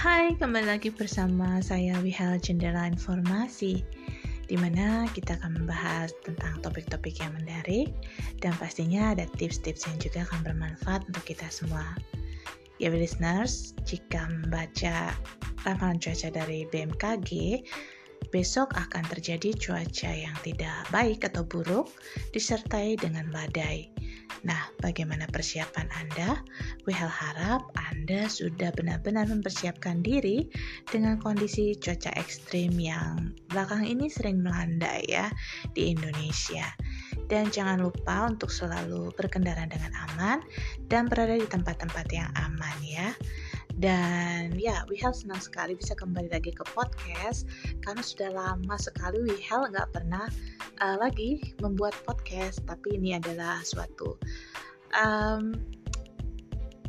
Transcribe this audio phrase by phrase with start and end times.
[0.00, 3.84] Hai, kembali lagi bersama saya Wihal Jendela Informasi
[4.48, 7.92] di mana kita akan membahas tentang topik-topik yang menarik
[8.40, 11.84] dan pastinya ada tips-tips yang juga akan bermanfaat untuk kita semua.
[12.80, 15.12] Ya, listeners, jika membaca
[15.68, 17.60] ramalan cuaca dari BMKG,
[18.32, 21.92] besok akan terjadi cuaca yang tidak baik atau buruk
[22.32, 23.92] disertai dengan badai.
[24.40, 26.40] Nah, bagaimana persiapan Anda?
[26.88, 30.48] WHL harap Anda sudah benar-benar mempersiapkan diri
[30.88, 35.28] dengan kondisi cuaca ekstrim yang belakang ini sering melanda ya
[35.76, 36.64] di Indonesia.
[37.28, 40.40] Dan jangan lupa untuk selalu berkendara dengan aman
[40.88, 43.12] dan berada di tempat-tempat yang aman ya.
[43.80, 47.48] Dan ya, Wihel senang sekali bisa kembali lagi ke podcast
[47.80, 50.28] karena sudah lama sekali Wihel nggak pernah
[50.84, 52.60] uh, lagi membuat podcast.
[52.68, 54.20] Tapi ini adalah suatu
[55.00, 55.56] um,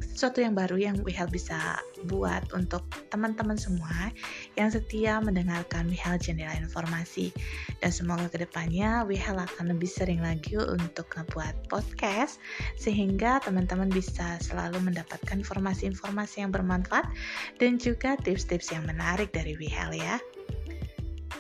[0.02, 1.78] sesuatu yang baru yang Wihel bisa
[2.10, 2.82] buat untuk
[3.14, 4.10] teman-teman semua
[4.58, 7.30] yang setia mendengarkan Wihel Jendela Informasi.
[7.80, 12.42] Dan semoga ke depannya Wihel akan lebih sering lagi untuk ngebuat podcast
[12.76, 17.06] sehingga teman-teman bisa selalu mendapatkan informasi-informasi yang bermanfaat
[17.62, 20.18] dan juga tips-tips yang menarik dari Wihel ya.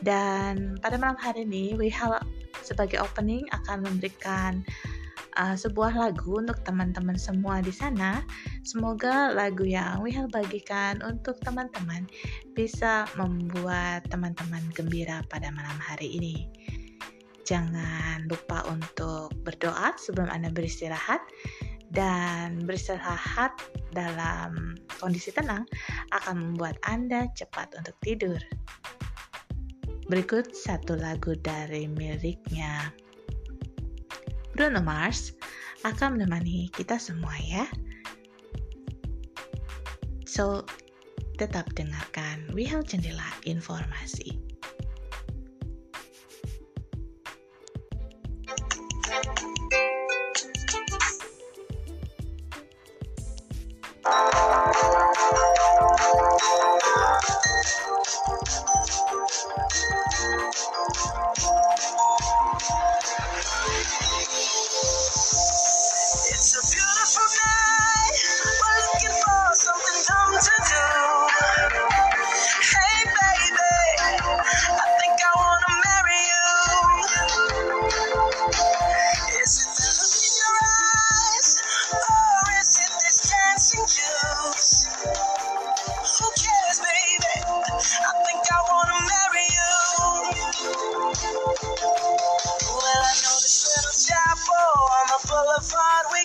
[0.02, 2.18] Dan pada malam hari ini Wihel
[2.66, 4.66] sebagai opening akan memberikan
[5.38, 8.24] uh, sebuah lagu untuk teman-teman semua di sana.
[8.68, 12.08] Semoga lagu yang Wihal bagikan untuk teman-teman
[12.58, 16.36] bisa membuat teman-teman gembira pada malam hari ini.
[17.48, 21.20] Jangan lupa untuk berdoa sebelum Anda beristirahat
[21.92, 23.52] dan beristirahat
[23.92, 25.68] dalam kondisi tenang
[26.16, 28.40] akan membuat Anda cepat untuk tidur.
[30.08, 32.92] Berikut satu lagu dari miliknya
[34.53, 35.33] Bruno Mars
[35.88, 37.66] akan menemani kita semua ya.
[40.27, 40.63] So,
[41.35, 44.50] tetap dengarkan Wihal Jendela Informasi.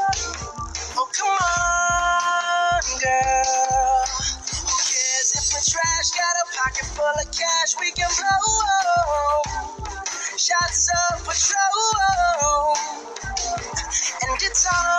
[0.99, 4.05] oh, come on, girl.
[4.67, 6.09] Who cares if we're trash?
[6.13, 8.47] Got a pocket full of cash we can blow.
[8.47, 9.43] Oh.
[10.37, 12.75] Shots of patrol.
[14.23, 14.94] And it's on.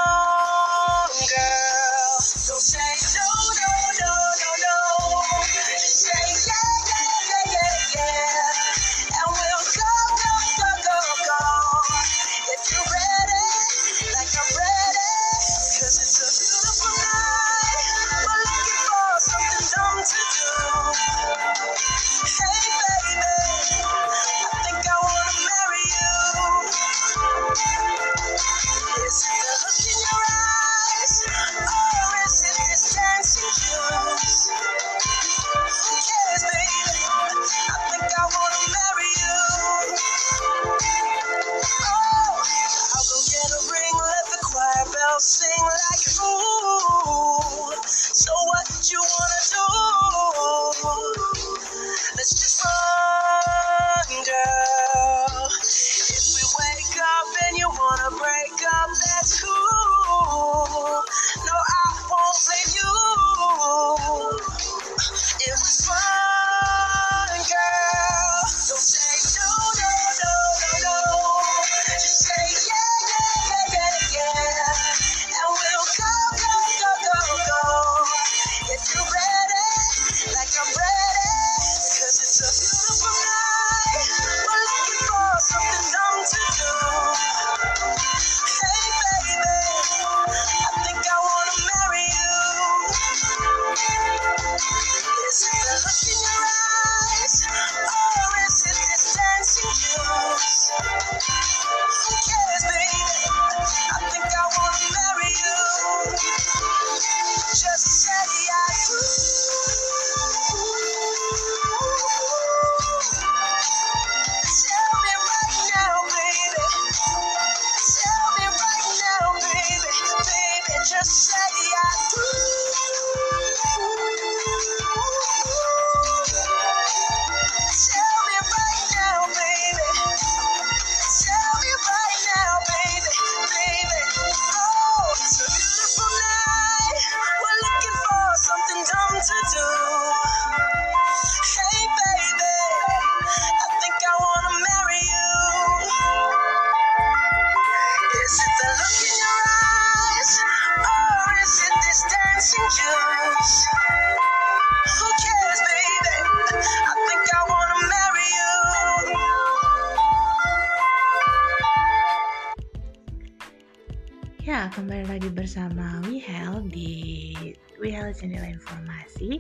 [164.76, 167.32] Kembali lagi bersama Wihel di
[167.80, 169.40] Wihel Jendela Informasi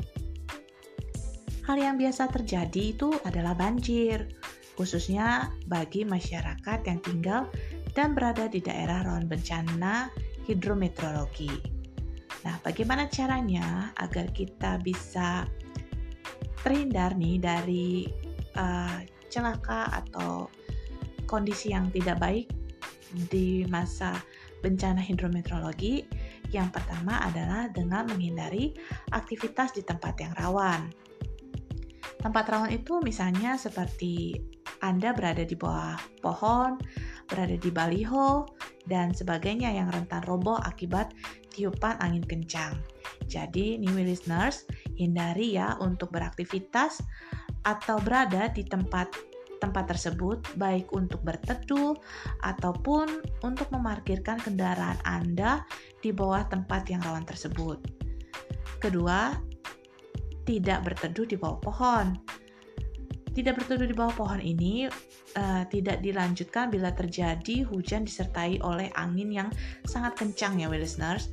[1.69, 4.25] Hal yang biasa terjadi itu adalah banjir,
[4.73, 7.45] khususnya bagi masyarakat yang tinggal
[7.93, 10.09] dan berada di daerah rawan bencana
[10.49, 11.53] hidrometeorologi.
[12.49, 15.45] Nah, bagaimana caranya agar kita bisa
[16.65, 18.09] terhindar nih dari
[18.57, 20.49] uh, celaka atau
[21.29, 22.49] kondisi yang tidak baik
[23.29, 24.17] di masa
[24.65, 26.09] bencana hidrometeorologi?
[26.49, 28.73] Yang pertama adalah dengan menghindari
[29.13, 31.08] aktivitas di tempat yang rawan.
[32.19, 34.35] Tempat rawan itu misalnya seperti
[34.83, 36.79] Anda berada di bawah pohon,
[37.31, 38.47] berada di baliho,
[38.91, 41.15] dan sebagainya yang rentan roboh akibat
[41.55, 42.75] tiupan angin kencang.
[43.31, 44.67] Jadi, new listeners,
[44.99, 47.03] hindari ya untuk beraktivitas
[47.63, 49.11] atau berada di tempat
[49.59, 51.99] tempat tersebut baik untuk berteduh
[52.47, 53.11] ataupun
[53.43, 55.67] untuk memarkirkan kendaraan Anda
[55.99, 57.83] di bawah tempat yang rawan tersebut.
[58.79, 59.35] Kedua,
[60.49, 62.17] tidak berteduh di bawah pohon.
[63.37, 64.89] Tidak berteduh di bawah pohon ini
[65.37, 69.49] uh, tidak dilanjutkan bila terjadi hujan disertai oleh angin yang
[69.85, 71.29] sangat kencang ya, listeners.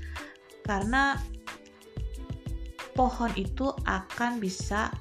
[0.67, 1.15] Karena
[2.91, 4.91] pohon itu akan bisa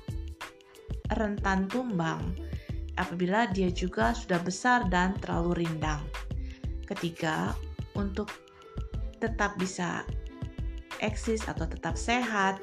[1.19, 2.23] rentan tumbang
[2.95, 6.01] apabila dia juga sudah besar dan terlalu rindang.
[6.87, 7.53] Ketiga,
[7.99, 8.31] untuk
[9.19, 10.07] tetap bisa
[11.03, 12.63] eksis atau tetap sehat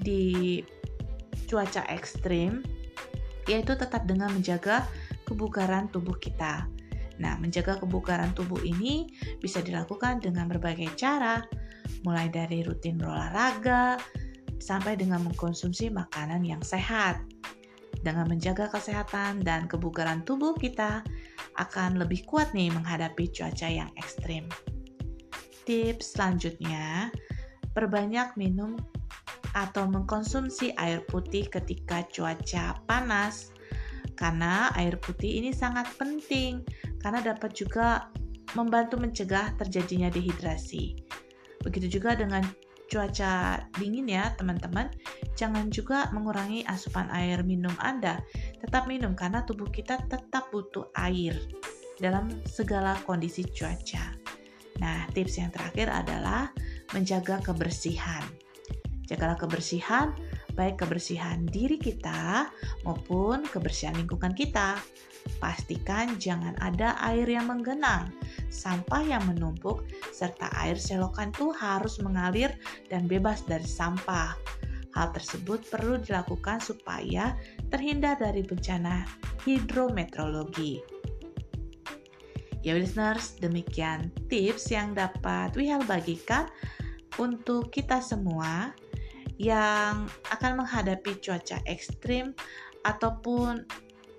[0.00, 0.62] di
[1.54, 2.66] cuaca ekstrim,
[3.46, 4.82] yaitu tetap dengan menjaga
[5.22, 6.66] kebugaran tubuh kita.
[7.22, 9.06] Nah, menjaga kebugaran tubuh ini
[9.38, 11.46] bisa dilakukan dengan berbagai cara,
[12.02, 14.02] mulai dari rutin berolahraga
[14.58, 17.22] sampai dengan mengkonsumsi makanan yang sehat.
[18.02, 21.06] Dengan menjaga kesehatan dan kebugaran tubuh kita
[21.54, 24.50] akan lebih kuat nih menghadapi cuaca yang ekstrim.
[25.64, 27.14] Tips selanjutnya,
[27.72, 28.76] perbanyak minum
[29.54, 33.54] atau mengkonsumsi air putih ketika cuaca panas.
[34.14, 36.62] Karena air putih ini sangat penting
[37.02, 38.10] karena dapat juga
[38.54, 40.94] membantu mencegah terjadinya dehidrasi.
[41.64, 42.44] Begitu juga dengan
[42.86, 44.92] cuaca dingin ya teman-teman.
[45.34, 48.22] Jangan juga mengurangi asupan air minum Anda.
[48.62, 51.34] Tetap minum karena tubuh kita tetap butuh air
[51.98, 54.14] dalam segala kondisi cuaca.
[54.82, 56.50] Nah, tips yang terakhir adalah
[56.94, 58.22] menjaga kebersihan.
[59.04, 60.16] Jagalah kebersihan,
[60.56, 62.48] baik kebersihan diri kita
[62.88, 64.80] maupun kebersihan lingkungan kita.
[65.40, 68.12] Pastikan jangan ada air yang menggenang,
[68.52, 72.52] sampah yang menumpuk, serta air selokan itu harus mengalir
[72.92, 74.36] dan bebas dari sampah.
[74.94, 77.34] Hal tersebut perlu dilakukan supaya
[77.72, 79.02] terhindar dari bencana
[79.42, 80.84] hidrometeorologi.
[82.64, 86.48] Ya listeners, demikian tips yang dapat Wihal bagikan
[87.18, 88.74] untuk kita semua
[89.38, 92.34] yang akan menghadapi cuaca ekstrim
[92.86, 93.66] ataupun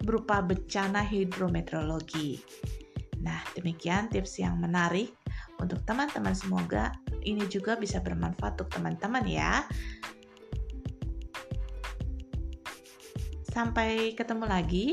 [0.04, 2.44] berupa bencana hidrometeorologi.
[3.24, 5.16] Nah, demikian tips yang menarik
[5.58, 6.36] untuk teman-teman.
[6.36, 6.92] Semoga
[7.24, 9.64] ini juga bisa bermanfaat untuk teman-teman ya.
[13.56, 14.88] Sampai ketemu lagi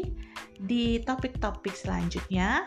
[0.62, 2.62] di topik-topik selanjutnya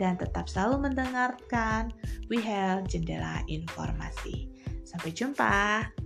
[0.00, 1.92] dan tetap selalu mendengarkan
[2.32, 4.55] We Have Jendela Informasi.
[4.96, 6.05] Sampai jumpa.